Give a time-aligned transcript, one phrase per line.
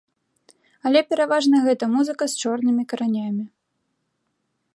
[0.89, 3.45] Але пераважна гэта музыка з чорнымі каранямі.